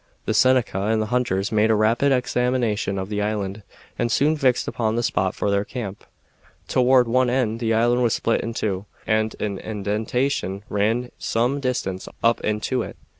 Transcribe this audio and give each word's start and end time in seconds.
The 0.25 0.33
Seneca 0.33 0.79
and 0.87 0.99
the 0.99 1.05
hunters 1.13 1.51
made 1.51 1.69
a 1.69 1.75
rapid 1.75 2.11
examination 2.11 2.97
of 2.97 3.09
the 3.09 3.21
island, 3.21 3.61
and 3.99 4.11
soon 4.11 4.35
fixed 4.35 4.67
upon 4.67 4.95
the 4.95 5.03
spot 5.03 5.35
for 5.35 5.51
their 5.51 5.63
camp. 5.63 6.03
Toward 6.67 7.07
one 7.07 7.29
end 7.29 7.59
the 7.59 7.75
island 7.75 8.01
was 8.01 8.15
split 8.15 8.41
in 8.41 8.55
two, 8.55 8.87
and 9.05 9.35
an 9.39 9.59
indentation 9.59 10.63
ran 10.69 11.11
some 11.19 11.59
distance 11.59 12.09
up 12.23 12.41
into 12.43 12.81
it. 12.81 12.97